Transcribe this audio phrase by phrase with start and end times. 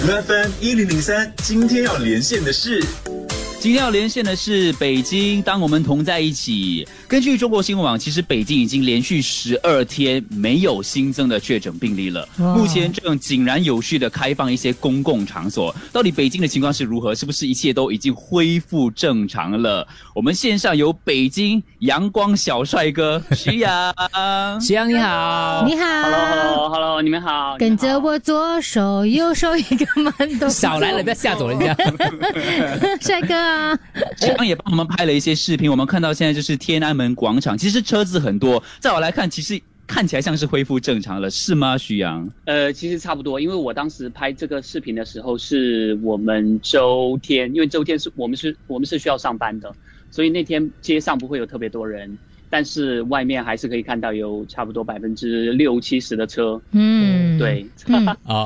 [0.00, 2.82] FM 一零零三，今天要连线的是。
[3.60, 6.88] 今天要连线的是北京，当我们同在一起。
[7.06, 12.26] 根据中国新闻网，其实北京已经连续十二天没有新增的确诊病例了。
[12.36, 15.76] 目前正井然有序的开放一些公共场所。
[15.92, 17.14] 到底北京的情况是如何？
[17.14, 19.86] 是不是一切都已经恢复正常了？
[20.14, 23.94] 我们线上有北京阳光小帅哥徐阳，
[24.58, 26.69] 徐阳你好，你好
[27.02, 27.56] 你们好。
[27.58, 31.74] 跟着我左手右手一个慢动作少来了，不要吓走人家，
[33.00, 33.78] 帅哥。
[34.18, 41.76] 徐阳也帮我们拍了一些视频，我们看到现在就是天安门广场，其实车子很多，在我来看，其实看起来像是恢复正常了，是吗？
[41.76, 42.28] 徐阳？
[42.44, 49.72] 呃，其实差不多，因为我当时拍这个视频的时候是我们周天，因为周天是我们是我们是需要上班的，
[50.10, 52.16] 所以那天街上不会有特别多人。
[52.50, 57.64] 但是外面还是可以看到有差不多百分之六七十的车，嗯，对，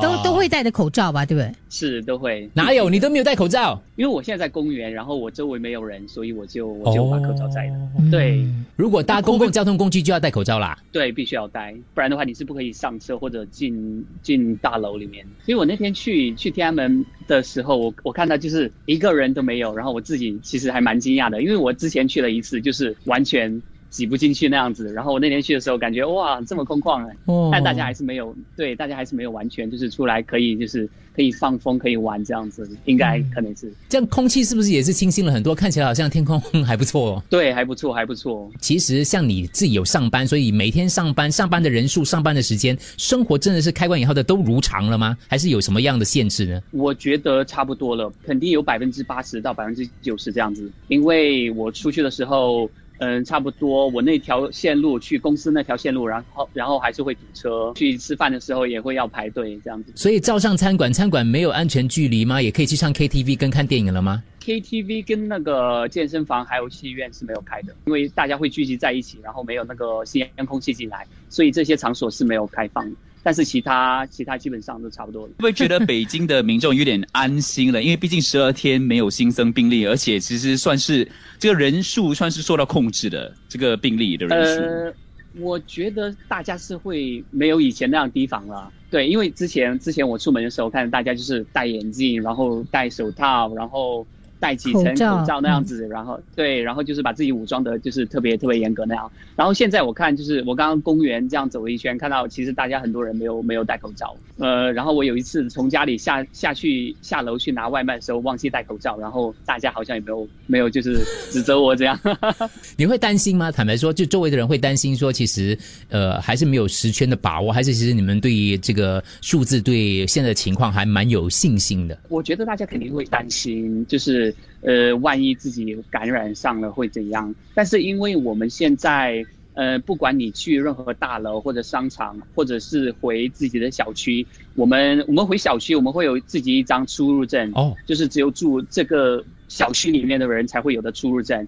[0.03, 1.51] 都都会戴着口罩吧，对不对？
[1.71, 2.49] 是都会。
[2.55, 3.83] 哪有你都没有戴口罩？
[3.97, 7.77] 因为我现在在公园，然后我周围没有人，所以我就我就把口罩摘了。
[8.11, 8.47] 对，
[8.77, 10.79] 如果搭公共交通工具就要戴口罩啦。
[10.93, 15.25] 对，必须要戴，不然的话你是不可以上车或者进进大楼里面。
[15.47, 23.61] 因为我那天去去天安门的时候，我我看到就是一个人都没有，然后我自己其实还蛮惊讶的，因为我之前去了一次，就是完全。
[23.95, 27.15] 挤不进去那样子，然后我那天去的时候，感觉哇，这么空旷哎，
[27.53, 35.55] 但大家还是没有，对，大家还是没有完全就是出来可以就是可以放风可以玩这样子，应该可能是这样，空气是不是也是清新了很多？
[35.55, 37.23] 看起来好像天空还不错哦。
[37.31, 38.51] 对，还不错，还不错。
[38.59, 45.17] 其实像你自己有上班，所以每天上班上班的人数、上班的时间、生活真的是开关以后的都如常了吗？
[45.29, 46.61] 还是有什么样的限制呢？
[46.73, 52.69] 我觉得差不多了，肯定有百分之八十到百分之九十这样子，因为我出去的时候。
[53.05, 53.87] 嗯，差不多。
[53.89, 57.73] 我那条线路去公司那条线路，然后然后还是会堵车。
[57.77, 59.93] 去吃饭的时候也会要排队这样子。
[59.95, 62.41] 所以照上餐馆，餐馆没有安全距离吗？
[62.41, 72.91] 也可以去唱 KTV 跟看电影了吗？KTV 跟那个健身房还有戏院是没有开的，因为大家会聚集在一起，然后没有那个新鲜空气进来，所以这些场所是没有开放。
[73.25, 75.29] 但是其他其他基本上都差不多了。
[75.31, 77.83] 会不会觉得北京的民众有点安心了？
[77.83, 84.63] 因为毕竟十二天没有新增病例，而且其实算是这个人数算是受到控制的这个病例的人数。
[84.63, 84.95] 呃，
[85.41, 88.71] 我觉得大家是会没有以前那样提防了。
[88.91, 94.07] 对，因为之前之前我出门的时候，看大家就是戴眼镜，然后戴手套，然后。
[94.45, 99.11] 戴几层口罩那样子，然后对，然后就是把自己武装的，就是特别特别严格那样。
[99.35, 104.15] 然后现在我看，就是我刚刚公园这样走了一圈，看到其实大家很多人没有没有戴口罩。
[104.37, 110.99] 呃，然后我有一次从家里下下去下楼去拿外卖的时候忘记戴口罩，然后大家好像也没有没有就是
[111.31, 111.99] 指责我这样。
[112.77, 113.51] 你会担心吗？
[113.51, 115.57] 坦白说，就周围的人会担心说，其实
[115.89, 121.99] 呃还是没有十圈的把握，还是其实你们对于这个数字对现在的情况还蛮有信心的。
[122.11, 124.34] 我觉得大家肯定会担心，就是。
[124.61, 127.35] 呃，万一自己感染上了会怎样？
[127.55, 141.47] 但是因为我们现在，呃，不管你去任何大楼或者商场，或者是回自己的小区，我们我们回小区，我们会有自己一张出入证哦，就是只有住这个小区里面的人才会有的出入证，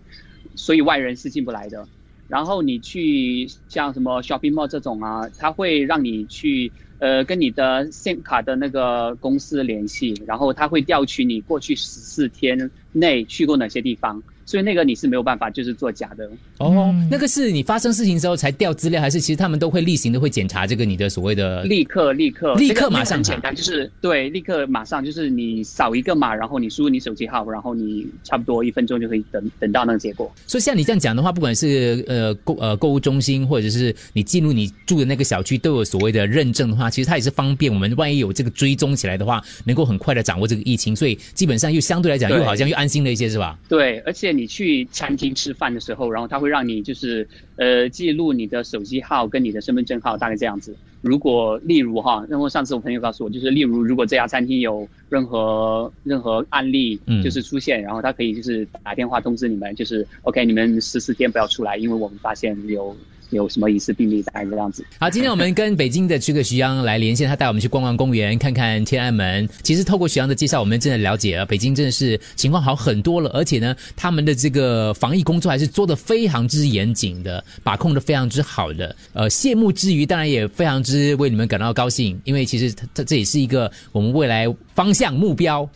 [0.54, 1.88] 所以外人是进不来的。
[2.28, 6.72] 然后你去像什么 shopping mall 这种啊，他会让你去。
[6.98, 14.24] 呃，跟你的 SIM 卡的那个公司联系，然后他会调取你过去十四天内去过哪些地方。
[14.46, 16.94] 所以那个你是没有办法，就是做假的哦。
[17.10, 30.32] 那个是你发生事情之后才调资料，还是其实他们都会例行的会检查这个你的所谓的立刻立刻立刻马上简单，就是对立刻马上就是你扫一个码，然后你输入你手机号，然后你差不多一分钟就可以等等到那个结果。
[30.46, 40.94] 所以像你这样讲的话，不管是呃购呃购物中心，或者是你进入你住的那个小区，都有所谓的认证的话，其实它也是方便我们万一有这个追踪起来的话，能够很快的掌握这个疫情。
[40.94, 43.58] 所以基本上又相对来讲又好像又安心了一些，是吧？
[43.68, 44.86] 对，而且你去。
[44.92, 50.74] 餐厅吃饭的时候，然后他会让你就是呃记录你的手机号跟你的身份证号，大概这样子。
[51.02, 62.96] 如果例如哈，然后上次我朋友告诉我，就是例如如果这家餐厅有任何任何案例就是出现，然后他可以就是打电话通知你们，就是 OK，你们十四天不要出来，因为我们发现有。
[63.30, 64.84] 有什么疑似病例概这样子？
[64.98, 69.48] 好，今天我们跟北京的这个徐阳来连线，他带我们去逛逛公园，看看天安门。
[69.62, 78.94] 其实透过徐阳的介绍，我们真的了解了北京真的是情况好很多了，而且呢，他们的这个防疫工作还是做的非常之严谨的，把控的非常之好的。
[79.12, 85.68] 呃，谢幕之余，当然也非常之为你们感到高兴，因为其实它这也是一个我们未来方向目标。